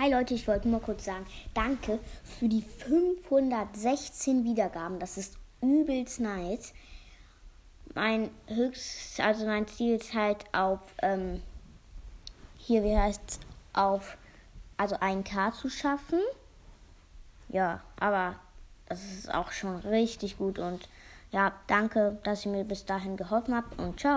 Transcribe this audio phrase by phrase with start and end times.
[0.00, 4.98] Hi Leute, ich wollte nur kurz sagen, danke für die 516 Wiedergaben.
[4.98, 6.72] Das ist übelst nice.
[7.94, 11.42] Mein höchst, also mein Ziel ist halt auf, ähm,
[12.56, 13.40] hier, wie heißt
[13.74, 14.16] auf,
[14.78, 16.20] also 1K zu schaffen.
[17.50, 18.36] Ja, aber
[18.86, 20.88] das ist auch schon richtig gut und
[21.30, 24.08] ja, danke, dass ihr mir bis dahin geholfen habt und ciao.